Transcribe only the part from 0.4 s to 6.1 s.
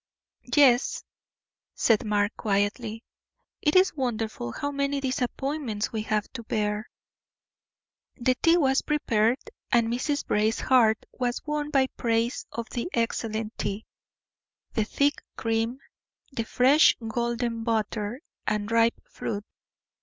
"Yes," said Mark, quietly, "it is wonderful how many disappointments we